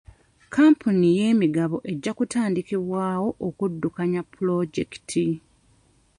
[0.55, 5.25] Kampuni y'emigabo ejja kutandikibwawo okuddukanya pulojekiti.